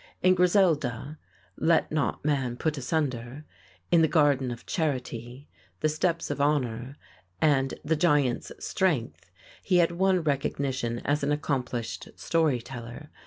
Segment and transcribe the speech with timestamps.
[0.23, 1.19] In "Griselda,"
[1.57, 3.45] "Let Not Man Put Asunder,"
[3.91, 5.47] "In the Garden of Charity,"
[5.81, 6.97] "The Steps of Honor,"
[7.39, 9.29] and "The Giant's Strength"
[9.61, 13.11] he had won recognition as an accomplished story teller.